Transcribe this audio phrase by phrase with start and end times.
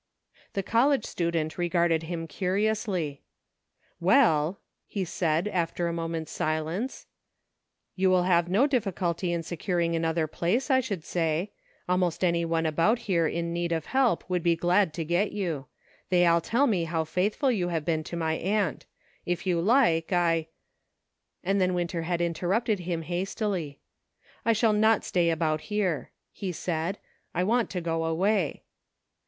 [0.53, 3.21] The college student regarded him curiously."
[4.09, 7.05] Well," he said, after a moment's silence,"
[7.95, 11.51] you will have no difficulty in securing another place, I should say;
[11.87, 15.67] almost any one about here in need of help would be glad to get you;
[16.09, 18.87] they all tell me how faithful you have been to my aunt.
[19.27, 20.47] If you like, I
[21.43, 23.79] "—And then Winter had interrupted him hastily."
[24.47, 26.97] I shall not stay about here," he said;"
[27.35, 28.63] I want to go away."